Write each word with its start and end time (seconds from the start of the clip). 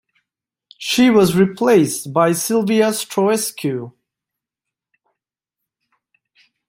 She 0.79 1.11
was 1.11 1.35
replaced 1.37 2.11
by 2.11 2.31
Silvia 2.33 2.87
Stroescu. 2.87 3.91